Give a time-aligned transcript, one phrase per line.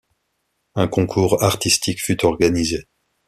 [0.73, 2.85] Un concours artistique fut organisé.